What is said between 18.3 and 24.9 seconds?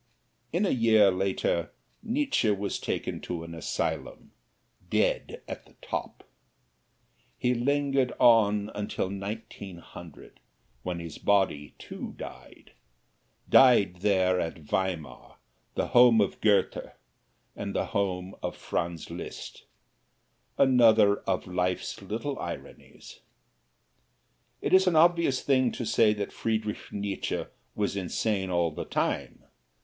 of Franz Liszt another of life's little ironies. It is